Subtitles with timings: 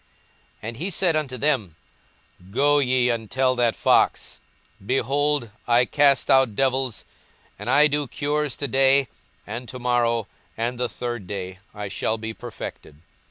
[0.61, 1.75] 42:013:032 And he said unto them,
[2.49, 4.39] Go ye, and tell that fox,
[4.83, 7.05] Behold, I cast out devils,
[7.59, 9.09] and I do cures to day
[9.45, 10.27] and to morrow,
[10.57, 12.95] and the third day I shall be perfected.